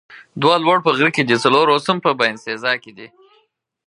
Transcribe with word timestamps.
دوه 0.41 0.55
لوړ 0.65 0.77
په 0.85 0.91
غره 0.97 1.11
کې 1.15 1.23
دي، 1.27 1.35
څلور 1.43 1.65
اوس 1.69 1.85
هم 1.89 1.97
په 2.05 2.11
باینسیزا 2.19 2.73
کې 2.83 2.91
دي. 2.97 3.07